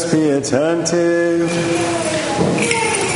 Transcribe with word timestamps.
us 0.00 0.12
be 0.12 0.30
attentive. 0.30 1.50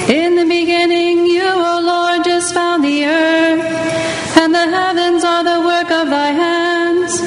In 0.08 0.36
the 0.36 0.46
beginning, 0.48 1.26
you, 1.26 1.44
O 1.44 1.80
Lord, 1.82 2.24
just 2.24 2.54
found 2.54 2.84
the 2.84 3.04
earth, 3.04 4.36
and 4.36 4.54
the 4.54 4.66
heavens 4.78 5.22
are 5.24 5.44
the 5.44 5.60
work 5.60 5.90
of 5.90 6.08
thy 6.08 6.30
hands. 6.44 7.20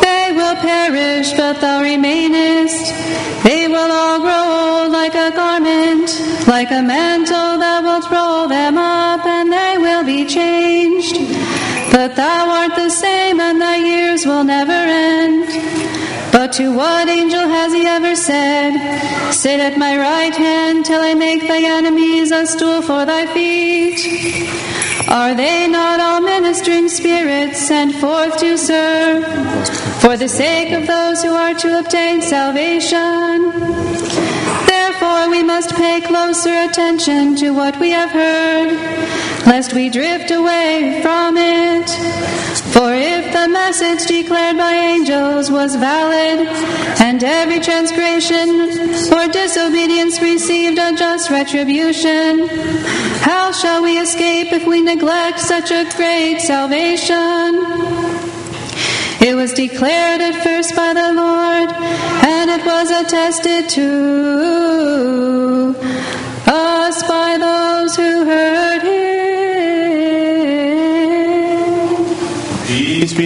They 0.00 0.32
will 0.32 0.56
perish, 0.56 1.32
but 1.32 1.60
thou 1.60 1.82
remainest. 1.82 2.84
They 3.44 3.68
will 3.68 3.90
all 3.90 4.20
grow 4.20 4.44
old 4.62 4.92
like 4.92 5.14
a 5.14 5.30
garment, 5.34 6.08
like 6.46 6.70
a 6.70 6.82
mantle 6.82 7.58
that 7.58 7.80
will 7.82 8.04
roll 8.10 8.48
them 8.48 8.78
up, 8.78 9.26
and 9.26 9.52
they 9.52 9.76
will 9.78 10.04
be 10.04 10.24
changed. 10.24 10.61
But 11.92 12.16
thou 12.16 12.48
art 12.48 12.74
the 12.74 12.88
same, 12.88 13.38
and 13.38 13.60
thy 13.60 13.76
years 13.76 14.24
will 14.24 14.44
never 14.44 14.72
end. 14.72 15.44
But 16.32 16.54
to 16.54 16.74
what 16.74 17.06
angel 17.08 17.46
has 17.46 17.74
he 17.74 17.86
ever 17.86 18.16
said, 18.16 18.72
Sit 19.30 19.60
at 19.60 19.76
my 19.76 19.98
right 19.98 20.34
hand 20.34 20.86
till 20.86 21.02
I 21.02 21.12
make 21.12 21.42
thy 21.42 21.62
enemies 21.78 22.32
a 22.32 22.46
stool 22.46 22.80
for 22.80 23.04
thy 23.04 23.26
feet? 23.34 24.00
Are 25.08 25.34
they 25.34 25.68
not 25.68 26.00
all 26.00 26.22
ministering 26.22 26.88
spirits 26.88 27.58
sent 27.58 27.94
forth 27.96 28.38
to 28.38 28.56
serve 28.56 29.26
for 30.00 30.16
the 30.16 30.28
sake 30.28 30.72
of 30.72 30.86
those 30.86 31.22
who 31.22 31.34
are 31.34 31.52
to 31.52 31.78
obtain 31.80 32.22
salvation? 32.22 33.50
Therefore, 34.66 35.28
we 35.28 35.42
must 35.42 35.74
pay 35.74 36.00
closer 36.00 36.54
attention 36.68 37.36
to 37.36 37.50
what 37.50 37.78
we 37.78 37.90
have 37.90 38.10
heard, 38.10 38.72
lest 39.46 39.74
we 39.74 39.90
drift 39.90 40.30
away 40.30 41.00
from 41.02 41.36
it. 41.36 41.51
Message 43.72 44.04
declared 44.06 44.58
by 44.58 44.74
angels 44.74 45.50
was 45.50 45.76
valid, 45.76 46.46
and 47.00 47.24
every 47.24 47.58
transgression 47.58 48.68
or 49.10 49.26
disobedience 49.28 50.20
received 50.20 50.78
a 50.78 50.94
just 50.94 51.30
retribution, 51.30 52.48
how 53.20 53.50
shall 53.50 53.82
we 53.82 53.98
escape 53.98 54.52
if 54.52 54.66
we 54.66 54.82
neglect 54.82 55.40
such 55.40 55.70
a 55.70 55.86
great 55.96 56.40
salvation? 56.40 57.64
It 59.26 59.34
was 59.34 59.54
declared 59.54 60.20
at 60.20 60.34
first 60.44 60.76
by 60.76 60.92
the 60.92 61.14
Lord, 61.14 61.70
and 62.26 62.50
it 62.50 62.66
was 62.66 62.90
attested 62.90 63.70
to 63.70 65.74
us 66.46 67.02
by 67.08 67.38
those 67.38 67.96
who 67.96 68.26
heard 68.26 68.82
him. 68.82 69.01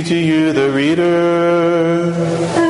To 0.02 0.16
you, 0.16 0.52
the 0.52 0.70
reader. 0.70 2.65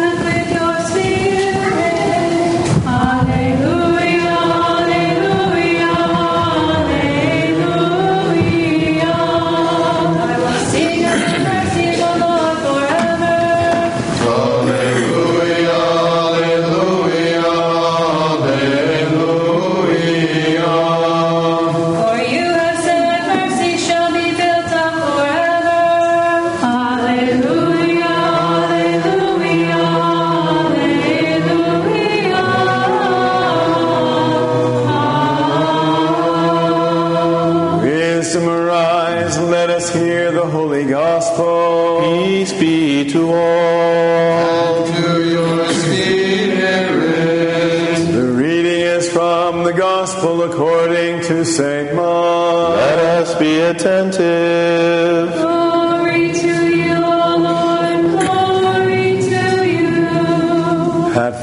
Gospel 49.76 50.44
according 50.44 51.20
to 51.22 51.44
St. 51.44 51.94
Mark. 51.94 52.76
Let 52.76 52.98
us 52.98 53.38
be 53.38 53.60
attentive. 53.60 55.65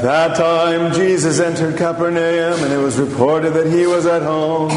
That 0.04 0.36
time, 0.36 0.92
Jesus 0.92 1.40
entered 1.40 1.78
Capernaum, 1.78 2.62
and 2.62 2.72
it 2.72 2.76
was 2.76 2.98
reported 2.98 3.54
that 3.54 3.72
he 3.72 3.86
was 3.86 4.04
at 4.04 4.20
home. 4.22 4.70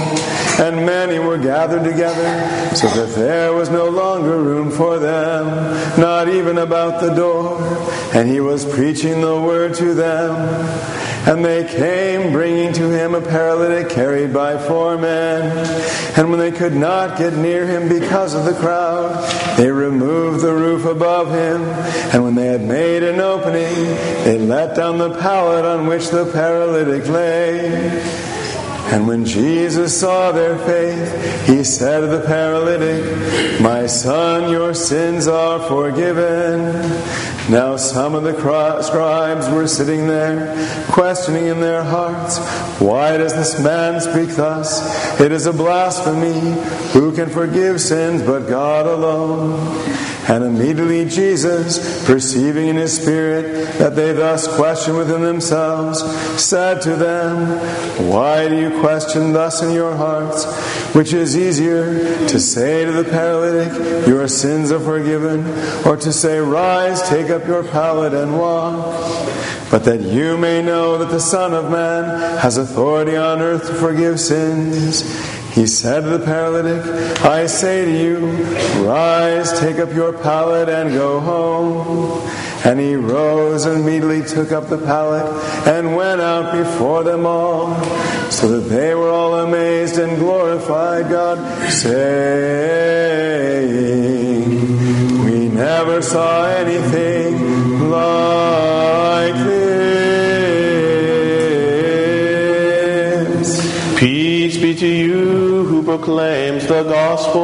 And 0.59 0.85
many 0.85 1.19
were 1.19 1.37
gathered 1.37 1.83
together, 1.83 2.75
so 2.75 2.87
that 2.87 3.13
there 3.13 3.53
was 3.53 3.69
no 3.69 3.89
longer 3.89 4.41
room 4.41 4.71
for 4.71 4.97
them, 4.97 5.45
not 5.99 6.29
even 6.29 6.57
about 6.57 7.01
the 7.01 7.13
door. 7.13 7.59
And 8.15 8.29
he 8.29 8.39
was 8.39 8.65
preaching 8.65 9.21
the 9.21 9.39
word 9.39 9.75
to 9.75 9.93
them. 9.93 10.33
And 11.27 11.43
they 11.43 11.65
came, 11.65 12.31
bringing 12.31 12.71
to 12.73 12.89
him 12.89 13.13
a 13.13 13.19
paralytic 13.19 13.89
carried 13.89 14.33
by 14.33 14.57
four 14.57 14.97
men. 14.97 15.51
And 16.15 16.29
when 16.29 16.39
they 16.39 16.53
could 16.53 16.73
not 16.73 17.17
get 17.17 17.33
near 17.33 17.67
him 17.67 17.89
because 17.89 18.33
of 18.33 18.45
the 18.45 18.53
crowd, 18.53 19.57
they 19.57 19.69
removed 19.69 20.39
the 20.39 20.53
roof 20.53 20.85
above 20.85 21.27
him. 21.31 21.63
And 22.13 22.23
when 22.23 22.35
they 22.35 22.45
had 22.45 22.61
made 22.61 23.03
an 23.03 23.19
opening, 23.19 23.75
they 24.23 24.37
let 24.37 24.77
down 24.77 24.99
the 24.99 25.16
pallet 25.19 25.65
on 25.65 25.87
which 25.87 26.09
the 26.09 26.29
paralytic 26.31 27.07
lay. 27.07 28.01
And 28.89 29.05
when 29.05 29.25
Jesus 29.25 29.99
saw 29.99 30.31
their 30.31 30.57
faith, 30.59 31.45
he 31.45 31.65
said 31.65 32.01
to 32.01 32.07
the 32.07 32.25
paralytic, 32.25 33.61
My 33.61 33.85
son, 33.85 34.49
your 34.49 34.73
sins 34.73 35.27
are 35.27 35.59
forgiven. 35.67 36.71
Now 37.51 37.75
some 37.75 38.15
of 38.15 38.23
the 38.23 38.33
scribes 38.81 39.49
were 39.49 39.67
sitting 39.67 40.07
there, 40.07 40.55
questioning 40.87 41.47
in 41.47 41.59
their 41.59 41.83
hearts, 41.83 42.39
Why 42.79 43.17
does 43.17 43.35
this 43.35 43.61
man 43.61 43.99
speak 43.99 44.35
thus? 44.37 45.19
It 45.19 45.33
is 45.33 45.47
a 45.47 45.53
blasphemy. 45.53 46.39
Who 46.93 47.13
can 47.13 47.29
forgive 47.29 47.81
sins 47.81 48.21
but 48.21 48.47
God 48.47 48.85
alone? 48.85 49.57
And 50.29 50.43
immediately 50.43 51.05
Jesus, 51.05 52.05
perceiving 52.05 52.67
in 52.67 52.75
his 52.75 53.01
spirit 53.01 53.77
that 53.79 53.95
they 53.95 54.11
thus 54.11 54.45
questioned 54.55 54.97
within 54.97 55.21
themselves, 55.21 56.03
said 56.41 56.81
to 56.81 56.95
them, 56.97 57.57
Why 58.09 58.49
do 58.49 58.59
you 58.59 58.77
question 58.81 59.31
thus 59.31 59.61
in 59.61 59.73
your 59.73 59.95
hearts? 59.95 60.45
Which 60.93 61.13
is 61.13 61.37
easier 61.37 62.27
to 62.27 62.39
say 62.41 62.83
to 62.83 62.91
the 62.91 63.05
paralytic, 63.05 64.05
Your 64.05 64.27
sins 64.27 64.69
are 64.71 64.81
forgiven, 64.81 65.47
or 65.85 65.95
to 65.95 66.11
say, 66.11 66.39
Rise, 66.39 67.07
take 67.07 67.29
up 67.29 67.47
your 67.47 67.63
pallet 67.63 68.13
and 68.13 68.37
walk? 68.37 68.85
But 69.71 69.85
that 69.85 70.01
you 70.01 70.37
may 70.37 70.61
know 70.61 70.97
that 70.97 71.09
the 71.09 71.19
Son 71.19 71.53
of 71.53 71.71
Man 71.71 72.03
has 72.39 72.57
authority 72.57 73.15
on 73.15 73.41
earth 73.41 73.67
to 73.67 73.73
forgive 73.73 74.19
sins. 74.19 75.03
He 75.57 75.65
said 75.65 76.01
to 76.01 76.19
the 76.19 76.23
paralytic, 76.23 76.85
I 77.25 77.47
say 77.47 77.83
to 77.83 77.91
you, 77.91 78.19
rise, 78.85 79.59
take 79.59 79.79
up 79.79 79.91
your 79.91 80.13
pallet, 80.13 80.69
and 80.69 80.91
go 80.91 81.19
home. 81.19 82.21
And 82.63 82.79
he 82.79 82.95
rose 82.95 83.65
and 83.65 83.81
immediately 83.81 84.21
took 84.21 84.51
up 84.51 84.69
the 84.69 84.77
pallet 84.77 85.25
and 85.65 85.95
went 85.95 86.21
out 86.21 86.55
before 86.55 87.03
them 87.03 87.25
all, 87.25 87.73
so 88.29 88.59
that 88.59 88.69
they 88.69 88.93
were 88.93 89.09
all 89.09 89.33
amazed 89.39 89.97
and 89.97 90.19
glorified 90.19 91.09
God, 91.09 91.39
saying, 91.71 91.97
We 95.25 95.49
never 95.49 96.03
saw 96.03 96.45
anything 96.45 97.46
proclaims 106.07 106.65
the 106.67 106.83
gospel. 106.83 107.43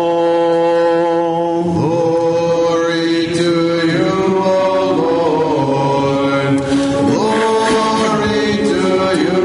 Glory 1.63 3.27
to 3.35 3.87
you, 3.87 4.39
O 4.39 4.95
Lord. 5.01 6.59
Glory 7.11 8.55
to 8.63 8.87
you. 9.21 9.43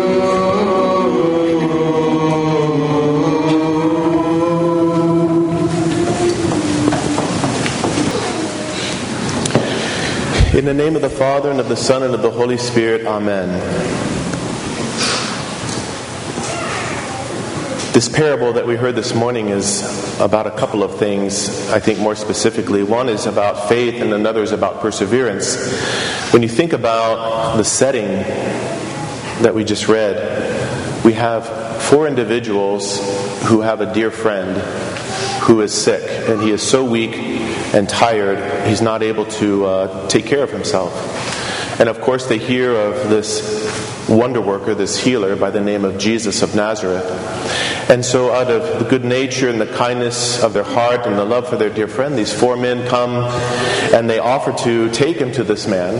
In 10.56 10.64
the 10.64 10.72
name 10.72 10.94
of 10.94 11.02
the 11.02 11.10
Father, 11.10 11.50
and 11.50 11.58
of 11.58 11.68
the 11.68 11.74
Son, 11.74 12.04
and 12.04 12.14
of 12.14 12.22
the 12.22 12.30
Holy 12.30 12.56
Spirit, 12.56 13.04
Amen. 13.04 14.07
This 17.98 18.08
parable 18.08 18.52
that 18.52 18.64
we 18.64 18.76
heard 18.76 18.94
this 18.94 19.12
morning 19.12 19.48
is 19.48 19.82
about 20.20 20.46
a 20.46 20.52
couple 20.52 20.84
of 20.84 21.00
things, 21.00 21.68
I 21.70 21.80
think 21.80 21.98
more 21.98 22.14
specifically. 22.14 22.84
One 22.84 23.08
is 23.08 23.26
about 23.26 23.68
faith, 23.68 24.00
and 24.00 24.14
another 24.14 24.40
is 24.40 24.52
about 24.52 24.78
perseverance. 24.78 25.56
When 26.32 26.40
you 26.44 26.48
think 26.48 26.74
about 26.74 27.56
the 27.56 27.64
setting, 27.64 28.06
that 29.42 29.52
we 29.52 29.64
just 29.64 29.88
read, 29.88 30.14
we 31.04 31.14
have 31.14 31.44
four 31.82 32.06
individuals 32.06 33.00
who 33.48 33.62
have 33.62 33.80
a 33.80 33.92
dear 33.92 34.12
friend 34.12 34.56
who 35.42 35.60
is 35.60 35.74
sick, 35.74 36.08
and 36.28 36.40
he 36.40 36.52
is 36.52 36.62
so 36.62 36.84
weak 36.84 37.16
and 37.74 37.88
tired, 37.88 38.68
he's 38.68 38.80
not 38.80 39.02
able 39.02 39.24
to 39.24 39.66
uh, 39.66 40.08
take 40.08 40.24
care 40.24 40.44
of 40.44 40.52
himself. 40.52 40.94
And 41.80 41.88
of 41.88 42.00
course, 42.00 42.28
they 42.28 42.38
hear 42.38 42.76
of 42.76 43.10
this 43.10 44.08
wonder 44.08 44.40
worker, 44.40 44.74
this 44.74 44.96
healer 45.02 45.34
by 45.34 45.50
the 45.50 45.60
name 45.60 45.84
of 45.84 45.98
Jesus 45.98 46.42
of 46.42 46.54
Nazareth. 46.54 47.04
And 47.88 48.04
so, 48.04 48.30
out 48.32 48.50
of 48.50 48.80
the 48.80 48.84
good 48.84 49.02
nature 49.02 49.48
and 49.48 49.58
the 49.58 49.66
kindness 49.66 50.42
of 50.42 50.52
their 50.52 50.62
heart 50.62 51.06
and 51.06 51.16
the 51.16 51.24
love 51.24 51.48
for 51.48 51.56
their 51.56 51.70
dear 51.70 51.88
friend, 51.88 52.18
these 52.18 52.32
four 52.32 52.54
men 52.54 52.86
come 52.86 53.24
and 53.94 54.10
they 54.10 54.18
offer 54.18 54.52
to 54.64 54.90
take 54.90 55.16
him 55.16 55.32
to 55.32 55.42
this 55.42 55.66
man 55.66 55.94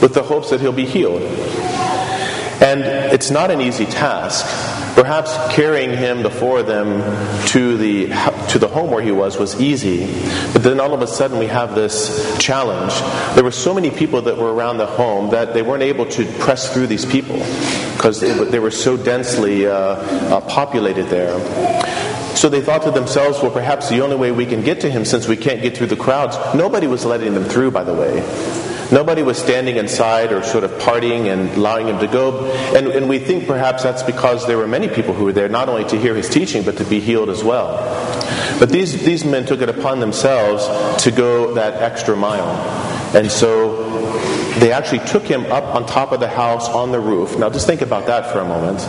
with 0.00 0.14
the 0.14 0.22
hopes 0.22 0.50
that 0.50 0.60
he'll 0.60 0.72
be 0.72 0.84
healed. 0.84 1.22
And 2.60 2.82
it's 3.12 3.30
not 3.30 3.52
an 3.52 3.60
easy 3.60 3.86
task. 3.86 4.46
Perhaps 4.94 5.36
carrying 5.54 5.90
him 5.90 6.22
before 6.22 6.62
them 6.62 7.00
to 7.46 7.76
the, 7.76 8.08
to 8.48 8.58
the 8.58 8.68
home 8.68 8.90
where 8.90 9.02
he 9.02 9.10
was 9.10 9.38
was 9.38 9.60
easy, 9.60 10.06
but 10.52 10.62
then 10.62 10.80
all 10.80 10.92
of 10.92 11.00
a 11.00 11.06
sudden 11.06 11.38
we 11.38 11.46
have 11.46 11.74
this 11.74 12.36
challenge. 12.38 12.92
There 13.34 13.44
were 13.44 13.50
so 13.50 13.72
many 13.72 13.90
people 13.90 14.22
that 14.22 14.36
were 14.36 14.52
around 14.52 14.78
the 14.78 14.86
home 14.86 15.30
that 15.30 15.54
they 15.54 15.62
weren't 15.62 15.82
able 15.82 16.06
to 16.06 16.26
press 16.38 16.72
through 16.72 16.88
these 16.88 17.06
people 17.06 17.38
because 17.94 18.20
they, 18.20 18.58
were 18.58 18.70
so 18.70 18.96
densely 18.96 19.66
uh, 19.66 19.72
uh, 19.72 20.40
populated 20.42 21.04
there. 21.04 21.32
So 22.36 22.48
they 22.48 22.60
thought 22.60 22.82
to 22.82 22.90
themselves, 22.90 23.40
well, 23.40 23.52
perhaps 23.52 23.88
the 23.88 24.00
only 24.00 24.16
way 24.16 24.32
we 24.32 24.44
can 24.44 24.62
get 24.62 24.80
to 24.80 24.90
him, 24.90 25.04
since 25.04 25.28
we 25.28 25.36
can't 25.36 25.62
get 25.62 25.76
through 25.76 25.86
the 25.86 25.96
crowds, 25.96 26.36
nobody 26.54 26.86
was 26.86 27.04
letting 27.04 27.34
them 27.34 27.44
through, 27.44 27.70
by 27.70 27.84
the 27.84 27.94
way. 27.94 28.71
Nobody 28.92 29.22
was 29.22 29.38
standing 29.38 29.76
inside 29.76 30.32
or 30.32 30.42
sort 30.42 30.64
of 30.64 30.70
partying 30.72 31.32
and 31.32 31.50
allowing 31.56 31.88
him 31.88 31.98
to 32.00 32.06
go. 32.06 32.44
And, 32.76 32.88
and 32.88 33.08
we 33.08 33.18
think 33.18 33.46
perhaps 33.46 33.82
that's 33.82 34.02
because 34.02 34.46
there 34.46 34.58
were 34.58 34.68
many 34.68 34.86
people 34.86 35.14
who 35.14 35.24
were 35.24 35.32
there 35.32 35.48
not 35.48 35.70
only 35.70 35.84
to 35.86 35.98
hear 35.98 36.14
his 36.14 36.28
teaching, 36.28 36.62
but 36.62 36.76
to 36.76 36.84
be 36.84 37.00
healed 37.00 37.30
as 37.30 37.42
well. 37.42 37.78
But 38.58 38.68
these, 38.68 39.02
these 39.02 39.24
men 39.24 39.46
took 39.46 39.62
it 39.62 39.70
upon 39.70 40.00
themselves 40.00 40.66
to 41.04 41.10
go 41.10 41.54
that 41.54 41.82
extra 41.82 42.14
mile. 42.14 42.50
And 43.16 43.30
so 43.30 43.82
they 44.58 44.72
actually 44.72 45.06
took 45.06 45.24
him 45.24 45.46
up 45.46 45.74
on 45.74 45.86
top 45.86 46.12
of 46.12 46.20
the 46.20 46.28
house 46.28 46.68
on 46.68 46.92
the 46.92 47.00
roof. 47.00 47.38
Now 47.38 47.48
just 47.48 47.66
think 47.66 47.80
about 47.80 48.06
that 48.06 48.30
for 48.30 48.40
a 48.40 48.44
moment. 48.44 48.80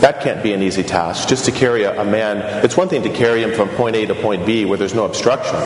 That 0.00 0.20
can't 0.20 0.42
be 0.42 0.52
an 0.52 0.62
easy 0.62 0.82
task. 0.82 1.28
Just 1.28 1.46
to 1.46 1.52
carry 1.52 1.84
a, 1.84 2.00
a, 2.00 2.04
man, 2.04 2.64
it's 2.64 2.76
one 2.76 2.88
thing 2.88 3.02
to 3.02 3.08
carry 3.08 3.42
him 3.42 3.54
from 3.54 3.68
point 3.70 3.96
A 3.96 4.06
to 4.06 4.14
point 4.14 4.44
B 4.44 4.64
where 4.64 4.76
there's 4.76 4.94
no 4.94 5.06
obstruction. 5.06 5.56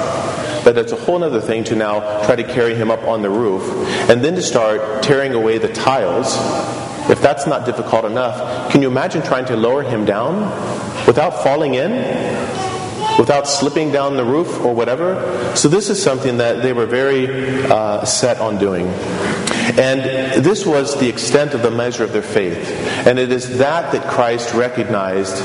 But 0.64 0.78
it's 0.78 0.92
a 0.92 0.96
whole 0.96 1.22
other 1.24 1.40
thing 1.40 1.64
to 1.64 1.74
now 1.74 2.22
try 2.24 2.36
to 2.36 2.44
carry 2.44 2.74
him 2.74 2.90
up 2.90 3.02
on 3.04 3.22
the 3.22 3.30
roof 3.30 3.62
and 4.08 4.22
then 4.24 4.36
to 4.36 4.42
start 4.42 5.02
tearing 5.02 5.34
away 5.34 5.58
the 5.58 5.72
tiles. 5.72 6.36
If 7.10 7.20
that's 7.20 7.46
not 7.46 7.66
difficult 7.66 8.04
enough, 8.04 8.70
can 8.70 8.82
you 8.82 8.88
imagine 8.88 9.22
trying 9.22 9.46
to 9.46 9.56
lower 9.56 9.82
him 9.82 10.04
down 10.04 10.42
without 11.06 11.42
falling 11.42 11.74
in? 11.74 11.90
Without 13.18 13.48
slipping 13.48 13.90
down 13.90 14.16
the 14.16 14.24
roof 14.24 14.60
or 14.60 14.72
whatever? 14.72 15.54
So, 15.56 15.68
this 15.68 15.90
is 15.90 16.00
something 16.00 16.38
that 16.38 16.62
they 16.62 16.72
were 16.72 16.86
very 16.86 17.64
uh, 17.64 18.04
set 18.04 18.38
on 18.38 18.58
doing. 18.58 18.86
And 19.80 20.44
this 20.44 20.66
was 20.66 21.00
the 21.00 21.08
extent 21.08 21.54
of 21.54 21.62
the 21.62 21.70
measure 21.70 22.04
of 22.04 22.12
their 22.12 22.20
faith. 22.20 22.70
And 23.06 23.18
it 23.18 23.32
is 23.32 23.56
that 23.56 23.92
that 23.92 24.06
Christ 24.10 24.52
recognized, 24.52 25.42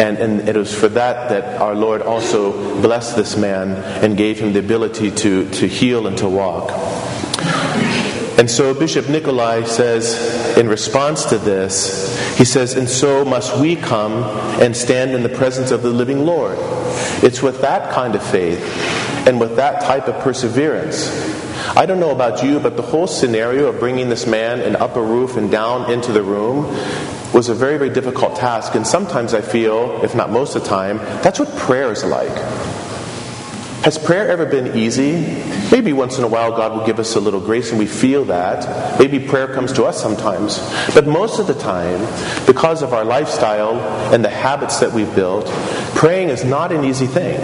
and, 0.00 0.16
and 0.16 0.48
it 0.48 0.56
was 0.56 0.74
for 0.74 0.88
that 0.88 1.28
that 1.28 1.60
our 1.60 1.74
Lord 1.74 2.00
also 2.00 2.80
blessed 2.80 3.14
this 3.14 3.36
man 3.36 3.72
and 4.02 4.16
gave 4.16 4.40
him 4.40 4.54
the 4.54 4.60
ability 4.60 5.10
to, 5.10 5.50
to 5.50 5.68
heal 5.68 6.06
and 6.06 6.16
to 6.16 6.28
walk. 6.30 6.70
And 8.38 8.50
so 8.50 8.72
Bishop 8.72 9.10
Nikolai 9.10 9.64
says, 9.64 10.56
in 10.56 10.66
response 10.66 11.26
to 11.26 11.36
this, 11.36 12.38
he 12.38 12.46
says, 12.46 12.76
And 12.76 12.88
so 12.88 13.22
must 13.22 13.58
we 13.58 13.76
come 13.76 14.24
and 14.62 14.74
stand 14.74 15.10
in 15.10 15.22
the 15.22 15.28
presence 15.28 15.70
of 15.70 15.82
the 15.82 15.90
living 15.90 16.24
Lord. 16.24 16.56
It's 17.22 17.42
with 17.42 17.60
that 17.60 17.92
kind 17.92 18.14
of 18.14 18.26
faith 18.26 18.64
and 19.28 19.38
with 19.38 19.56
that 19.56 19.82
type 19.82 20.08
of 20.08 20.18
perseverance 20.22 21.43
I 21.76 21.86
don't 21.86 21.98
know 21.98 22.12
about 22.12 22.44
you, 22.44 22.60
but 22.60 22.76
the 22.76 22.82
whole 22.82 23.08
scenario 23.08 23.66
of 23.66 23.80
bringing 23.80 24.08
this 24.08 24.28
man 24.28 24.60
and 24.60 24.76
up 24.76 24.94
a 24.94 25.02
roof 25.02 25.36
and 25.36 25.50
down 25.50 25.90
into 25.90 26.12
the 26.12 26.22
room 26.22 26.66
was 27.34 27.48
a 27.48 27.54
very, 27.54 27.78
very 27.78 27.90
difficult 27.90 28.36
task. 28.36 28.76
And 28.76 28.86
sometimes 28.86 29.34
I 29.34 29.40
feel, 29.40 30.04
if 30.04 30.14
not 30.14 30.30
most 30.30 30.54
of 30.54 30.62
the 30.62 30.68
time, 30.68 30.98
that's 31.22 31.40
what 31.40 31.54
prayer 31.56 31.90
is 31.90 32.04
like. 32.04 32.30
Has 33.82 33.98
prayer 33.98 34.30
ever 34.30 34.46
been 34.46 34.78
easy? 34.78 35.42
Maybe 35.72 35.92
once 35.92 36.16
in 36.16 36.22
a 36.22 36.28
while 36.28 36.52
God 36.52 36.78
will 36.78 36.86
give 36.86 37.00
us 37.00 37.16
a 37.16 37.20
little 37.20 37.40
grace 37.40 37.70
and 37.70 37.78
we 37.78 37.86
feel 37.86 38.24
that. 38.26 38.98
Maybe 39.00 39.18
prayer 39.18 39.52
comes 39.52 39.72
to 39.72 39.84
us 39.84 40.00
sometimes. 40.00 40.58
But 40.94 41.08
most 41.08 41.40
of 41.40 41.48
the 41.48 41.54
time, 41.54 42.00
because 42.46 42.82
of 42.82 42.94
our 42.94 43.04
lifestyle 43.04 43.80
and 44.14 44.24
the 44.24 44.30
habits 44.30 44.78
that 44.78 44.92
we've 44.92 45.12
built, 45.16 45.46
praying 45.96 46.28
is 46.28 46.44
not 46.44 46.70
an 46.70 46.84
easy 46.84 47.08
thing. 47.08 47.40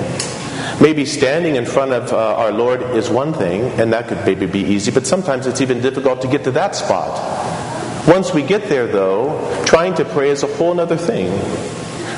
Maybe 0.81 1.05
standing 1.05 1.57
in 1.57 1.67
front 1.67 1.93
of 1.93 2.12
uh, 2.12 2.37
our 2.37 2.53
Lord 2.53 2.83
is 2.97 3.11
one 3.11 3.33
thing, 3.33 3.62
and 3.81 3.93
that 3.93 4.09
could 4.09 4.25
maybe 4.25 4.47
be 4.47 4.61
easy, 4.61 4.91
but 4.91 5.07
sometimes 5.07 5.47
it's 5.47 5.61
even 5.61 5.81
difficult 5.81 6.23
to 6.23 6.29
get 6.29 6.45
to 6.45 6.51
that 6.53 6.75
spot. 6.75 7.17
Once 8.09 8.33
we 8.33 8.43
get 8.43 8.69
there, 8.69 8.87
though, 8.87 9.62
trying 9.67 9.95
to 9.95 10.05
pray 10.05 10.31
is 10.31 10.43
a 10.43 10.47
whole 10.57 10.81
other 10.81 10.97
thing. 10.97 11.31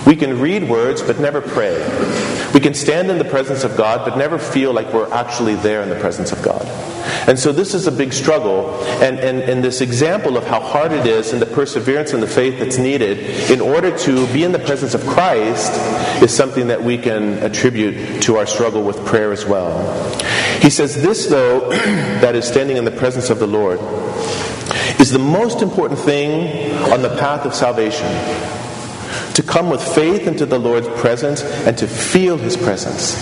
We 0.07 0.17
can 0.17 0.41
read 0.41 0.69
words 0.69 1.03
but 1.03 1.19
never 1.19 1.41
pray. 1.41 1.79
We 2.55 2.61
can 2.61 2.75
stand 2.75 3.11
in 3.11 3.19
the 3.19 3.25
presence 3.25 3.65
of 3.65 3.77
God 3.77 4.05
but 4.05 4.19
never 4.19 4.39
feel 4.39 4.73
like 4.73 4.93
we're 4.93 5.11
actually 5.13 5.55
there 5.57 5.83
in 5.83 5.89
the 5.89 5.99
presence 5.99 6.33
of 6.33 6.43
God. 6.43 6.67
And 7.27 7.39
so 7.39 7.53
this 7.53 7.73
is 7.75 7.87
a 7.87 7.93
big 7.93 8.13
struggle. 8.13 8.83
And, 9.03 9.19
and, 9.19 9.41
and 9.41 9.65
this 9.65 9.81
example 9.81 10.37
of 10.37 10.47
how 10.47 10.61
hard 10.61 10.93
it 10.93 11.07
is 11.07 11.33
and 11.33 11.41
the 11.41 11.47
perseverance 11.47 12.13
and 12.13 12.23
the 12.23 12.27
faith 12.27 12.59
that's 12.59 12.79
needed 12.79 13.51
in 13.51 13.61
order 13.61 13.97
to 13.99 14.27
be 14.33 14.45
in 14.45 14.53
the 14.53 14.59
presence 14.59 14.95
of 14.95 15.07
Christ 15.07 15.73
is 16.23 16.35
something 16.35 16.69
that 16.69 16.83
we 16.83 16.99
can 16.99 17.39
attribute 17.39 18.23
to 18.23 18.37
our 18.37 18.47
struggle 18.47 18.83
with 18.83 19.05
prayer 19.07 19.33
as 19.33 19.45
well. 19.45 19.81
He 20.61 20.71
says, 20.71 21.03
This, 21.03 21.27
though, 21.27 21.71
that 21.71 22.35
is 22.35 22.47
standing 22.47 22.77
in 22.77 22.85
the 22.85 22.91
presence 22.91 23.31
of 23.31 23.39
the 23.39 23.47
Lord, 23.47 23.81
is 25.01 25.11
the 25.11 25.19
most 25.19 25.63
important 25.63 26.01
thing 26.01 26.73
on 26.93 27.03
the 27.03 27.17
path 27.17 27.45
of 27.47 27.55
salvation. 27.55 28.07
To 29.35 29.43
come 29.43 29.71
with 29.71 29.83
faith 29.83 30.27
into 30.27 30.45
the 30.45 30.59
Lord's 30.59 30.89
presence 31.01 31.43
and 31.43 31.77
to 31.79 31.87
feel 31.87 32.37
his 32.37 32.57
presence. 32.57 33.17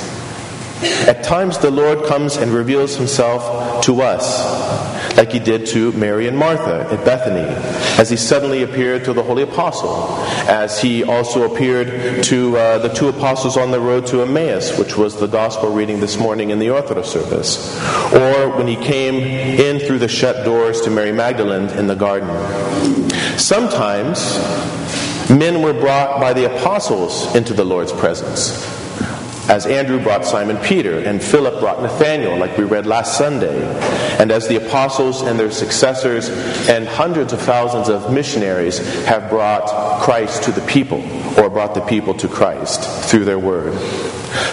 At 1.06 1.22
times, 1.22 1.58
the 1.58 1.70
Lord 1.70 2.06
comes 2.06 2.36
and 2.36 2.50
reveals 2.52 2.96
himself 2.96 3.84
to 3.84 4.00
us, 4.00 5.16
like 5.16 5.30
he 5.30 5.38
did 5.38 5.66
to 5.66 5.92
Mary 5.92 6.26
and 6.26 6.38
Martha 6.38 6.88
at 6.90 7.04
Bethany, 7.04 7.46
as 8.00 8.08
he 8.08 8.16
suddenly 8.16 8.62
appeared 8.62 9.04
to 9.04 9.12
the 9.12 9.23
Holy 9.23 9.42
Apostle, 9.42 10.06
as 10.49 10.80
he 10.80 11.04
also 11.04 11.52
appeared 11.52 12.25
to 12.25 12.56
uh, 12.56 12.78
the 12.78 12.88
two 12.88 13.08
apostles 13.08 13.58
on 13.58 13.70
the 13.73 13.80
road 13.80 14.06
to 14.06 14.23
Emmaus, 14.23 14.78
which 14.78 14.96
was 14.96 15.20
the 15.20 15.26
gospel 15.26 15.70
reading 15.70 16.00
this 16.00 16.18
morning 16.18 16.49
in 16.49 16.58
the 16.58 16.70
Orthodox 16.70 17.08
service, 17.08 17.76
or 18.14 18.49
when 18.56 18.66
he 18.66 18.76
came 18.76 19.16
in 19.16 19.80
through 19.80 19.99
the 19.99 20.08
shut 20.08 20.46
doors 20.46 20.80
to 20.80 20.90
Mary 20.90 21.12
Magdalene 21.12 21.68
in 21.78 21.88
the 21.88 21.94
garden. 21.94 22.30
Sometimes, 23.38 24.38
men 25.30 25.62
were 25.62 25.72
brought 25.72 26.20
by 26.20 26.32
the 26.32 26.56
apostles 26.56 27.34
into 27.34 27.54
the 27.54 27.64
Lord's 27.64 27.92
presence 27.92 28.80
as 29.50 29.66
Andrew 29.66 30.00
brought 30.00 30.25
Simon 30.25 30.56
Peter 30.58 31.00
and 31.00 31.20
Philip 31.20 31.58
brought 31.58 31.82
Nathanael, 31.82 32.38
like 32.38 32.56
we 32.56 32.62
read 32.62 32.87
last 32.87 33.18
Sunday, 33.18 33.60
and 34.20 34.30
as 34.30 34.46
the 34.46 34.64
apostles 34.64 35.22
and 35.22 35.40
their 35.40 35.50
successors 35.50 36.28
and 36.68 36.87
hundreds 36.87 37.32
of 37.32 37.40
thousands 37.40 37.88
of 37.88 38.12
missionaries 38.12 38.78
have 39.06 39.28
brought 39.28 40.02
Christ 40.02 40.44
to 40.44 40.52
the 40.52 40.60
people, 40.68 41.02
or 41.37 41.50
brought 41.50 41.75
the 41.75 41.80
people 41.80 42.14
to 42.14 42.28
Christ 42.28 42.84
through 43.10 43.25
their 43.25 43.40
word. 43.40 43.76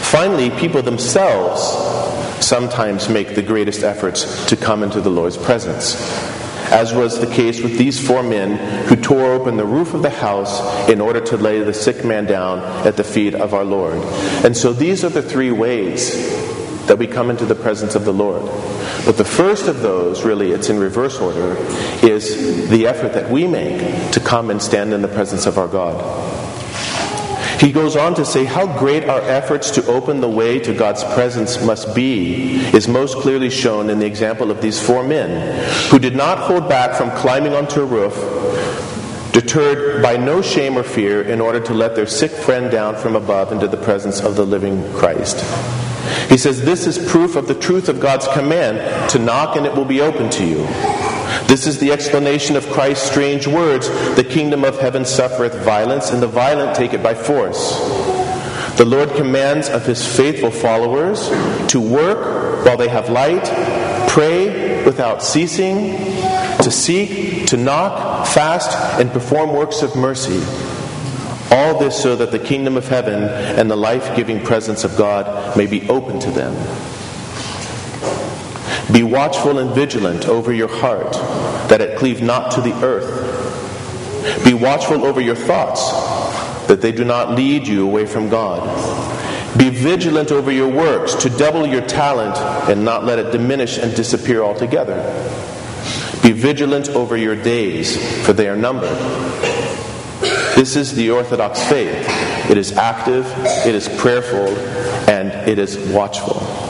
Finally, 0.02 0.50
people 0.52 0.82
themselves 0.82 1.62
sometimes 2.44 3.08
make 3.08 3.36
the 3.36 3.44
greatest 3.44 3.84
efforts 3.84 4.48
to 4.48 4.58
come 4.58 4.82
into 4.82 5.00
the 5.00 5.12
Lord's 5.12 5.38
presence 5.38 6.37
as 6.72 6.94
was 6.94 7.20
the 7.20 7.28
case 7.28 7.62
with 7.62 7.78
these 7.78 8.06
four 8.06 8.24
men 8.24 8.86
who 8.88 8.96
tore 8.96 9.34
open 9.34 9.58
the 9.58 9.66
roof 9.66 9.94
of 9.94 10.02
the 10.02 10.10
house 10.10 10.90
in 10.90 11.02
order 11.02 11.20
to 11.22 11.38
lay 11.38 11.62
the 11.62 11.74
sick 11.74 12.04
man 12.04 12.26
down 12.26 12.60
at 12.86 12.98
the 12.98 13.04
feet 13.04 13.34
of 13.36 13.54
our 13.54 13.66
Lord. 13.66 13.98
And 14.44 14.56
so 14.56 14.74
these 14.74 15.04
are 15.04 15.10
the 15.10 15.22
three 15.22 15.52
ways 15.52 16.48
that 16.88 16.98
we 16.98 17.08
come 17.08 17.30
into 17.30 17.46
the 17.46 17.56
presence 17.56 17.96
of 17.96 18.06
the 18.06 18.14
Lord. 18.14 18.44
But 19.06 19.18
the 19.18 19.26
first 19.26 19.68
of 19.68 19.82
those, 19.82 20.24
really, 20.24 20.52
it's 20.52 20.70
in 20.70 20.80
reverse 20.80 21.20
order, 21.20 21.56
is 22.02 22.70
the 22.70 22.88
effort 22.88 23.14
that 23.14 23.30
we 23.30 23.46
make 23.48 24.12
to 24.12 24.20
come 24.20 24.50
and 24.50 24.62
stand 24.62 24.94
in 24.94 25.02
the 25.02 25.08
presence 25.08 25.46
of 25.46 25.58
our 25.58 25.68
God. 25.68 26.47
He 27.60 27.72
goes 27.72 27.96
on 27.96 28.14
to 28.16 28.26
say 28.26 28.46
how 28.46 28.68
great 28.78 29.10
our 29.10 29.22
efforts 29.22 29.72
to 29.72 29.86
open 29.88 30.22
the 30.22 30.30
way 30.30 30.60
to 30.60 30.74
God's 30.74 31.04
presence 31.04 31.62
must 31.64 31.96
be 31.96 32.58
is 32.76 32.88
most 32.88 33.18
clearly 33.18 33.50
shown 33.50 33.90
in 33.90 33.98
the 33.98 34.06
example 34.06 34.52
of 34.52 34.62
these 34.62 34.80
four 34.80 35.04
men 35.04 35.64
who 35.90 35.98
did 35.98 36.16
not 36.16 36.38
hold 36.38 36.70
back 36.70 36.96
from 36.96 37.10
climbing 37.12 37.54
onto 37.54 37.82
a 37.82 37.86
roof, 37.86 38.14
deterred 39.32 40.04
by 40.04 40.18
no 40.18 40.42
shame 40.42 40.78
or 40.78 40.84
fear, 40.84 41.24
in 41.24 41.42
order 41.42 41.60
to 41.60 41.74
let 41.74 41.96
their 41.96 42.06
sick 42.06 42.32
friend 42.32 42.70
down 42.70 42.96
from 42.96 43.16
above 43.16 43.52
into 43.52 43.68
the 43.68 43.78
presence 43.78 44.22
of 44.22 44.36
the 44.36 44.46
living 44.46 44.84
Christ. 44.94 45.38
He 46.30 46.38
says, 46.38 46.62
This 46.62 46.86
is 46.86 47.10
proof 47.10 47.36
of 47.36 47.48
the 47.48 47.56
truth 47.56 47.90
of 47.90 48.00
God's 48.00 48.28
command 48.28 49.10
to 49.12 49.20
knock 49.20 49.56
and 49.56 49.66
it 49.66 49.76
will 49.76 49.86
be 49.86 50.02
open 50.02 50.30
to 50.30 50.46
you. 50.46 51.07
This 51.48 51.66
is 51.66 51.80
the 51.80 51.94
explanation 51.94 52.58
of 52.58 52.68
Christ's 52.70 53.10
strange 53.10 53.48
words 53.48 53.88
The 54.16 54.24
kingdom 54.24 54.66
of 54.66 54.80
heaven 54.80 55.06
suffereth 55.06 55.56
violence, 55.64 56.12
and 56.12 56.22
the 56.22 56.28
violent 56.28 56.76
take 56.76 56.94
it 56.94 57.02
by 57.02 57.14
force. 57.14 57.80
The 58.78 58.86
Lord 58.86 59.16
commands 59.16 59.70
of 59.70 59.86
his 59.86 60.06
faithful 60.06 60.52
followers 60.52 61.30
to 61.70 61.80
work 61.80 62.66
while 62.66 62.78
they 62.78 62.90
have 62.90 63.10
light, 63.10 63.46
pray 64.10 64.84
without 64.86 65.24
ceasing, 65.24 65.98
to 66.62 66.70
seek, 66.70 67.48
to 67.48 67.58
knock, 67.58 68.28
fast, 68.28 68.78
and 69.00 69.12
perform 69.12 69.54
works 69.54 69.82
of 69.82 69.96
mercy. 69.96 70.44
All 71.50 71.80
this 71.80 72.00
so 72.02 72.16
that 72.18 72.32
the 72.32 72.40
kingdom 72.40 72.76
of 72.78 72.88
heaven 72.88 73.24
and 73.24 73.72
the 73.72 73.76
life 73.76 74.16
giving 74.16 74.44
presence 74.44 74.84
of 74.84 74.98
God 74.98 75.56
may 75.56 75.66
be 75.66 75.88
open 75.90 76.20
to 76.20 76.30
them. 76.30 76.54
Be 78.98 79.04
watchful 79.04 79.60
and 79.60 79.76
vigilant 79.76 80.28
over 80.28 80.52
your 80.52 80.68
heart, 80.68 81.14
that 81.70 81.82
it 81.82 82.00
cleave 82.00 82.24
not 82.24 82.50
to 82.54 82.62
the 82.62 82.74
earth. 82.84 84.44
Be 84.44 84.56
watchful 84.56 85.06
over 85.06 85.22
your 85.22 85.36
thoughts, 85.36 85.92
that 86.66 86.82
they 86.82 86.92
do 86.92 87.06
not 87.06 87.36
lead 87.36 87.68
you 87.68 87.86
away 87.86 88.08
from 88.08 88.28
God. 88.28 88.66
Be 89.56 89.70
vigilant 89.70 90.32
over 90.32 90.52
your 90.52 90.68
works, 90.68 91.14
to 91.14 91.30
double 91.30 91.68
your 91.68 91.86
talent 91.86 92.38
and 92.68 92.84
not 92.84 93.06
let 93.06 93.20
it 93.20 93.32
diminish 93.32 93.78
and 93.78 93.96
disappear 93.96 94.42
altogether. 94.42 94.96
Be 96.24 96.32
vigilant 96.32 96.90
over 96.90 97.16
your 97.16 97.36
days, 97.36 98.26
for 98.26 98.34
they 98.34 98.50
are 98.50 98.58
numbered. 98.58 98.98
This 100.56 100.76
is 100.76 100.96
the 100.96 101.12
Orthodox 101.12 101.64
faith. 101.70 102.04
It 102.50 102.58
is 102.58 102.72
active, 102.72 103.32
it 103.64 103.76
is 103.76 103.88
prayerful, 103.88 104.48
and 105.08 105.30
it 105.48 105.60
is 105.60 105.78
watchful. 105.94 106.67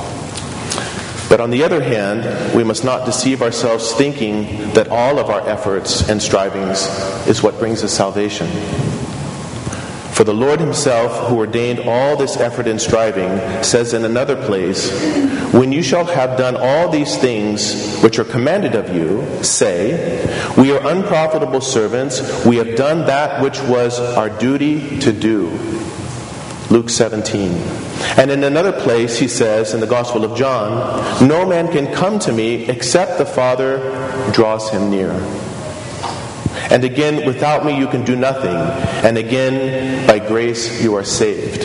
But 1.29 1.41
on 1.41 1.49
the 1.49 1.63
other 1.63 1.81
hand, 1.81 2.55
we 2.55 2.63
must 2.63 2.83
not 2.83 3.05
deceive 3.05 3.41
ourselves 3.41 3.91
thinking 3.93 4.71
that 4.73 4.87
all 4.87 5.19
of 5.19 5.29
our 5.29 5.47
efforts 5.47 6.07
and 6.09 6.21
strivings 6.21 6.87
is 7.27 7.43
what 7.43 7.59
brings 7.59 7.83
us 7.83 7.93
salvation. 7.93 8.47
For 10.17 10.23
the 10.23 10.33
Lord 10.33 10.59
Himself, 10.59 11.29
who 11.29 11.37
ordained 11.37 11.81
all 11.81 12.17
this 12.17 12.37
effort 12.37 12.65
and 12.67 12.81
striving, 12.81 13.63
says 13.63 13.93
in 13.93 14.03
another 14.03 14.35
place, 14.35 14.89
When 15.53 15.71
you 15.71 15.83
shall 15.83 16.05
have 16.05 16.39
done 16.39 16.55
all 16.55 16.89
these 16.89 17.15
things 17.17 17.99
which 18.01 18.17
are 18.17 18.23
commanded 18.23 18.73
of 18.73 18.95
you, 18.95 19.43
say, 19.43 20.25
We 20.57 20.71
are 20.71 20.87
unprofitable 20.87 21.61
servants, 21.61 22.45
we 22.45 22.55
have 22.55 22.75
done 22.75 23.05
that 23.05 23.43
which 23.43 23.61
was 23.61 23.99
our 23.99 24.29
duty 24.29 24.99
to 25.01 25.11
do. 25.11 25.49
Luke 26.71 26.89
17. 26.89 27.86
And 28.17 28.31
in 28.31 28.43
another 28.43 28.71
place, 28.71 29.17
he 29.17 29.27
says 29.27 29.73
in 29.73 29.79
the 29.79 29.87
Gospel 29.87 30.23
of 30.23 30.37
John, 30.37 31.27
No 31.27 31.45
man 31.45 31.71
can 31.71 31.93
come 31.93 32.19
to 32.19 32.31
me 32.31 32.67
except 32.67 33.17
the 33.17 33.25
Father 33.25 33.77
draws 34.31 34.69
him 34.69 34.89
near. 34.89 35.11
And 36.69 36.83
again, 36.83 37.25
without 37.25 37.65
me 37.65 37.77
you 37.77 37.87
can 37.87 38.03
do 38.03 38.15
nothing. 38.15 38.55
And 39.05 39.17
again, 39.17 40.05
by 40.07 40.19
grace 40.19 40.81
you 40.81 40.95
are 40.95 41.03
saved. 41.03 41.63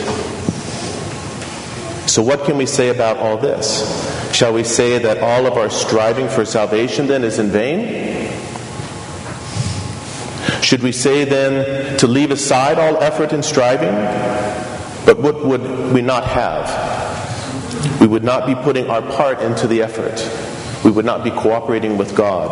So, 2.09 2.21
what 2.21 2.45
can 2.45 2.57
we 2.57 2.65
say 2.65 2.89
about 2.89 3.17
all 3.17 3.37
this? 3.37 3.81
Shall 4.33 4.53
we 4.53 4.63
say 4.63 4.97
that 4.99 5.19
all 5.19 5.45
of 5.45 5.53
our 5.53 5.69
striving 5.69 6.29
for 6.29 6.45
salvation 6.45 7.07
then 7.07 7.23
is 7.23 7.39
in 7.39 7.49
vain? 7.49 8.31
Should 10.61 10.81
we 10.81 10.91
say 10.91 11.25
then 11.25 11.97
to 11.97 12.07
leave 12.07 12.31
aside 12.31 12.79
all 12.79 13.01
effort 13.01 13.33
and 13.33 13.43
striving? 13.43 13.93
But 15.05 15.19
what 15.19 15.45
would 15.45 15.93
we 15.93 16.01
not 16.01 16.25
have? 16.25 18.01
We 18.01 18.07
would 18.07 18.23
not 18.23 18.45
be 18.47 18.55
putting 18.55 18.89
our 18.89 19.01
part 19.01 19.41
into 19.41 19.67
the 19.67 19.81
effort. 19.81 20.21
We 20.83 20.91
would 20.91 21.05
not 21.05 21.23
be 21.23 21.31
cooperating 21.31 21.97
with 21.97 22.15
God. 22.15 22.51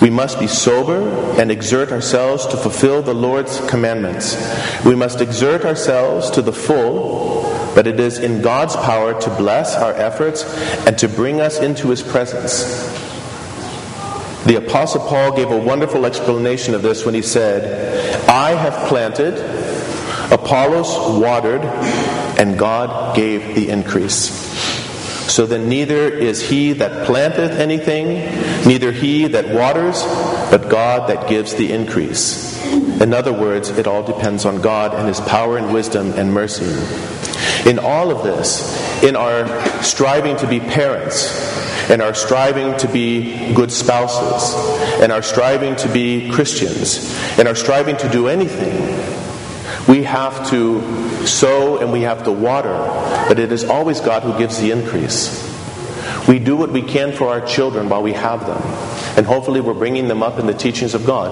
We 0.00 0.10
must 0.10 0.38
be 0.38 0.46
sober 0.46 1.08
and 1.40 1.50
exert 1.50 1.90
ourselves 1.90 2.46
to 2.46 2.56
fulfill 2.56 3.02
the 3.02 3.14
Lord's 3.14 3.60
commandments. 3.66 4.36
We 4.84 4.94
must 4.94 5.20
exert 5.20 5.64
ourselves 5.64 6.30
to 6.30 6.42
the 6.42 6.52
full, 6.52 7.42
but 7.74 7.86
it 7.86 7.98
is 7.98 8.18
in 8.18 8.42
God's 8.42 8.76
power 8.76 9.18
to 9.20 9.30
bless 9.36 9.74
our 9.74 9.92
efforts 9.92 10.44
and 10.86 10.98
to 10.98 11.08
bring 11.08 11.40
us 11.40 11.58
into 11.58 11.88
His 11.88 12.02
presence. 12.02 12.86
The 14.44 14.56
Apostle 14.56 15.00
Paul 15.00 15.34
gave 15.34 15.50
a 15.50 15.58
wonderful 15.58 16.06
explanation 16.06 16.74
of 16.74 16.82
this 16.82 17.04
when 17.04 17.14
he 17.14 17.22
said, 17.22 18.28
I 18.28 18.50
have 18.52 18.88
planted, 18.88 19.34
Apollos 20.30 21.20
watered, 21.20 21.62
and 22.38 22.58
God 22.58 23.16
gave 23.16 23.54
the 23.54 23.68
increase. 23.68 24.46
So 25.32 25.44
then 25.44 25.68
neither 25.68 26.08
is 26.08 26.48
he 26.48 26.72
that 26.74 27.06
planteth 27.06 27.52
anything, 27.52 28.14
neither 28.66 28.92
he 28.92 29.26
that 29.26 29.54
waters, 29.54 30.02
but 30.50 30.70
God 30.70 31.10
that 31.10 31.28
gives 31.28 31.54
the 31.54 31.72
increase. 31.72 32.56
In 33.00 33.12
other 33.12 33.32
words, 33.32 33.68
it 33.68 33.86
all 33.86 34.02
depends 34.02 34.44
on 34.46 34.62
God 34.62 34.94
and 34.94 35.06
his 35.06 35.20
power 35.20 35.58
and 35.58 35.72
wisdom 35.72 36.12
and 36.12 36.32
mercy. 36.32 36.64
In 37.68 37.78
all 37.78 38.10
of 38.10 38.22
this, 38.24 39.02
in 39.02 39.16
our 39.16 39.46
striving 39.82 40.36
to 40.38 40.46
be 40.46 40.60
parents, 40.60 41.90
in 41.90 42.00
our 42.00 42.14
striving 42.14 42.76
to 42.78 42.88
be 42.88 43.52
good 43.52 43.70
spouses, 43.70 44.54
in 45.02 45.10
our 45.10 45.22
striving 45.22 45.76
to 45.76 45.88
be 45.92 46.30
Christians, 46.30 47.12
in 47.38 47.46
our 47.46 47.54
striving 47.54 47.96
to 47.98 48.08
do 48.08 48.28
anything, 48.28 49.25
we 49.88 50.02
have 50.02 50.50
to 50.50 51.26
sow 51.26 51.78
and 51.78 51.92
we 51.92 52.02
have 52.02 52.24
to 52.24 52.32
water, 52.32 52.76
but 53.28 53.38
it 53.38 53.52
is 53.52 53.64
always 53.64 54.00
God 54.00 54.22
who 54.22 54.36
gives 54.36 54.58
the 54.58 54.70
increase. 54.70 55.44
We 56.26 56.38
do 56.40 56.56
what 56.56 56.70
we 56.70 56.82
can 56.82 57.12
for 57.12 57.28
our 57.28 57.40
children 57.40 57.88
while 57.88 58.02
we 58.02 58.12
have 58.12 58.46
them, 58.46 58.60
and 59.16 59.24
hopefully 59.24 59.60
we're 59.60 59.74
bringing 59.74 60.08
them 60.08 60.22
up 60.22 60.38
in 60.38 60.46
the 60.46 60.54
teachings 60.54 60.94
of 60.94 61.06
God. 61.06 61.30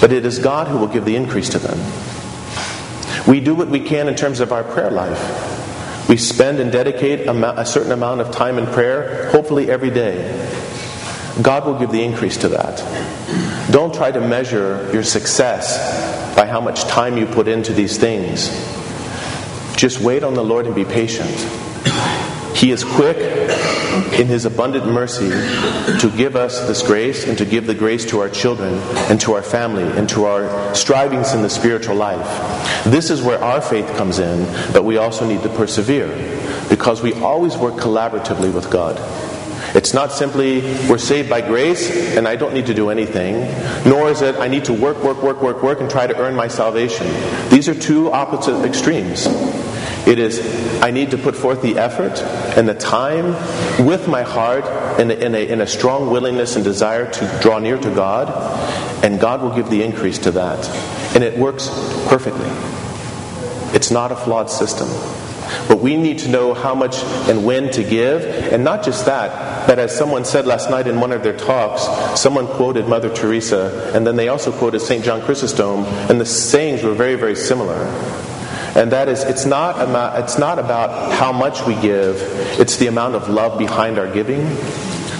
But 0.00 0.12
it 0.12 0.24
is 0.24 0.38
God 0.38 0.68
who 0.68 0.78
will 0.78 0.86
give 0.86 1.04
the 1.04 1.16
increase 1.16 1.48
to 1.50 1.58
them. 1.58 1.78
We 3.26 3.40
do 3.40 3.54
what 3.54 3.68
we 3.68 3.80
can 3.80 4.06
in 4.06 4.14
terms 4.14 4.38
of 4.38 4.52
our 4.52 4.62
prayer 4.62 4.90
life. 4.90 6.08
We 6.08 6.16
spend 6.16 6.60
and 6.60 6.70
dedicate 6.70 7.26
a 7.26 7.66
certain 7.66 7.90
amount 7.90 8.20
of 8.20 8.30
time 8.30 8.58
in 8.58 8.66
prayer, 8.66 9.30
hopefully 9.30 9.68
every 9.68 9.90
day. 9.90 10.32
God 11.42 11.66
will 11.66 11.78
give 11.78 11.90
the 11.90 12.04
increase 12.04 12.36
to 12.38 12.48
that. 12.50 13.55
Don't 13.76 13.92
try 13.92 14.10
to 14.10 14.22
measure 14.22 14.88
your 14.90 15.02
success 15.02 16.34
by 16.34 16.46
how 16.46 16.62
much 16.62 16.84
time 16.84 17.18
you 17.18 17.26
put 17.26 17.46
into 17.46 17.74
these 17.74 17.98
things. 17.98 18.48
Just 19.76 20.00
wait 20.00 20.22
on 20.22 20.32
the 20.32 20.42
Lord 20.42 20.64
and 20.64 20.74
be 20.74 20.86
patient. 20.86 21.28
He 22.56 22.70
is 22.70 22.82
quick 22.82 23.18
in 24.18 24.28
His 24.28 24.46
abundant 24.46 24.86
mercy 24.86 25.28
to 25.28 26.10
give 26.16 26.36
us 26.36 26.66
this 26.66 26.80
grace 26.80 27.28
and 27.28 27.36
to 27.36 27.44
give 27.44 27.66
the 27.66 27.74
grace 27.74 28.06
to 28.06 28.20
our 28.20 28.30
children 28.30 28.78
and 29.10 29.20
to 29.20 29.34
our 29.34 29.42
family 29.42 29.82
and 29.82 30.08
to 30.08 30.24
our 30.24 30.74
strivings 30.74 31.34
in 31.34 31.42
the 31.42 31.50
spiritual 31.50 31.96
life. 31.96 32.26
This 32.84 33.10
is 33.10 33.20
where 33.20 33.38
our 33.44 33.60
faith 33.60 33.94
comes 33.98 34.18
in, 34.18 34.46
but 34.72 34.86
we 34.86 34.96
also 34.96 35.28
need 35.28 35.42
to 35.42 35.50
persevere 35.50 36.08
because 36.70 37.02
we 37.02 37.12
always 37.12 37.58
work 37.58 37.74
collaboratively 37.74 38.54
with 38.54 38.70
God. 38.70 38.96
It's 39.74 39.92
not 39.92 40.12
simply 40.12 40.60
we're 40.88 40.98
saved 40.98 41.28
by 41.28 41.40
grace 41.40 42.16
and 42.16 42.26
I 42.26 42.36
don't 42.36 42.54
need 42.54 42.66
to 42.66 42.74
do 42.74 42.90
anything, 42.90 43.40
nor 43.88 44.10
is 44.10 44.22
it 44.22 44.36
I 44.36 44.48
need 44.48 44.66
to 44.66 44.72
work, 44.72 45.02
work, 45.02 45.22
work, 45.22 45.42
work, 45.42 45.62
work 45.62 45.80
and 45.80 45.90
try 45.90 46.06
to 46.06 46.16
earn 46.16 46.34
my 46.34 46.48
salvation. 46.48 47.06
These 47.50 47.68
are 47.68 47.74
two 47.74 48.12
opposite 48.12 48.64
extremes. 48.64 49.26
It 50.06 50.20
is 50.20 50.40
I 50.82 50.92
need 50.92 51.10
to 51.10 51.18
put 51.18 51.34
forth 51.34 51.62
the 51.62 51.78
effort 51.78 52.22
and 52.56 52.68
the 52.68 52.74
time 52.74 53.32
with 53.84 54.06
my 54.06 54.22
heart 54.22 54.64
in 55.00 55.10
a, 55.10 55.14
in 55.14 55.34
a, 55.34 55.46
in 55.46 55.60
a 55.60 55.66
strong 55.66 56.10
willingness 56.10 56.54
and 56.54 56.64
desire 56.64 57.10
to 57.10 57.38
draw 57.42 57.58
near 57.58 57.76
to 57.76 57.94
God, 57.94 58.28
and 59.04 59.18
God 59.20 59.42
will 59.42 59.54
give 59.54 59.68
the 59.68 59.82
increase 59.82 60.18
to 60.18 60.30
that. 60.32 60.64
And 61.14 61.24
it 61.24 61.36
works 61.36 61.68
perfectly. 62.08 62.48
It's 63.74 63.90
not 63.90 64.12
a 64.12 64.16
flawed 64.16 64.50
system. 64.50 64.88
But 65.68 65.80
we 65.80 65.96
need 65.96 66.18
to 66.20 66.28
know 66.28 66.54
how 66.54 66.74
much 66.74 66.96
and 67.28 67.44
when 67.44 67.70
to 67.72 67.82
give. 67.82 68.24
And 68.52 68.64
not 68.64 68.84
just 68.84 69.06
that, 69.06 69.66
but 69.66 69.78
as 69.78 69.96
someone 69.96 70.24
said 70.24 70.46
last 70.46 70.70
night 70.70 70.86
in 70.86 71.00
one 71.00 71.12
of 71.12 71.22
their 71.22 71.36
talks, 71.36 71.82
someone 72.20 72.46
quoted 72.46 72.88
Mother 72.88 73.12
Teresa, 73.12 73.92
and 73.94 74.06
then 74.06 74.16
they 74.16 74.28
also 74.28 74.52
quoted 74.52 74.80
St. 74.80 75.04
John 75.04 75.20
Chrysostom, 75.22 75.84
and 76.10 76.20
the 76.20 76.26
sayings 76.26 76.82
were 76.82 76.94
very, 76.94 77.16
very 77.16 77.36
similar. 77.36 77.76
And 78.76 78.92
that 78.92 79.08
is, 79.08 79.22
it's 79.22 79.46
not, 79.46 79.80
about, 79.80 80.22
it's 80.22 80.38
not 80.38 80.58
about 80.58 81.12
how 81.12 81.32
much 81.32 81.64
we 81.66 81.74
give, 81.76 82.20
it's 82.60 82.76
the 82.76 82.88
amount 82.88 83.14
of 83.14 83.28
love 83.28 83.58
behind 83.58 83.98
our 83.98 84.12
giving. 84.12 84.44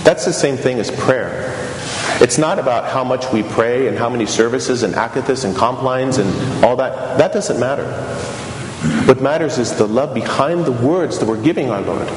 That's 0.05 0.25
the 0.25 0.33
same 0.33 0.57
thing 0.57 0.79
as 0.79 0.91
prayer. 0.91 1.46
It's 2.21 2.39
not 2.39 2.59
about 2.59 2.91
how 2.91 3.05
much 3.05 3.31
we 3.33 3.43
pray 3.43 3.89
and 3.89 3.99
how 3.99 4.09
many 4.09 4.27
services 4.27 4.83
and 4.83 4.95
akathists 4.95 5.45
and 5.45 5.55
complines 5.55 6.19
and 6.19 6.65
all 6.65 6.77
that. 6.77 7.19
That 7.19 7.33
doesn't 7.33 7.61
matter. 7.61 7.87
What 9.07 9.21
matters 9.21 9.59
is 9.59 9.75
the 9.75 9.87
love 9.87 10.15
behind 10.15 10.65
the 10.65 10.73
words 10.73 11.19
that 11.19 11.27
we're 11.27 11.43
giving 11.43 11.71
our 11.71 11.81
Lord. 11.81 12.09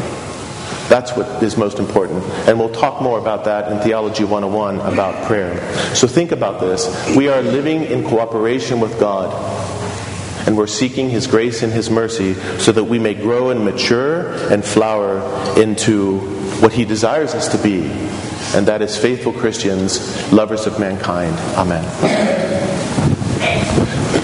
That's 0.90 1.16
what 1.16 1.44
is 1.44 1.56
most 1.56 1.78
important. 1.78 2.24
And 2.48 2.58
we'll 2.58 2.72
talk 2.72 3.02
more 3.02 3.20
about 3.20 3.46
that 3.46 3.72
in 3.72 3.80
Theology 3.80 4.24
101 4.24 4.80
about 4.80 5.28
prayer. 5.28 5.60
So 5.94 6.08
think 6.08 6.32
about 6.32 6.60
this. 6.60 7.16
We 7.16 7.28
are 7.28 7.42
living 7.44 7.84
in 7.84 8.04
cooperation 8.04 8.80
with 8.80 9.00
God. 9.00 9.30
And 10.48 10.58
we're 10.58 10.68
seeking 10.68 11.10
His 11.10 11.28
grace 11.28 11.62
and 11.62 11.72
His 11.72 11.92
mercy 11.92 12.34
so 12.58 12.72
that 12.72 12.86
we 12.86 12.98
may 12.98 13.14
grow 13.14 13.52
and 13.52 13.64
mature 13.64 14.32
and 14.52 14.66
flower 14.66 15.20
into 15.60 16.20
what 16.62 16.74
He 16.74 16.86
desires 16.86 17.36
us 17.36 17.50
to 17.50 17.58
be, 17.60 17.82
and 18.56 18.68
that 18.68 18.82
is 18.82 18.98
faithful 18.98 19.34
Christians, 19.34 20.32
lovers 20.32 20.66
of 20.66 20.80
mankind. 20.80 21.38
Amen. 21.58 22.59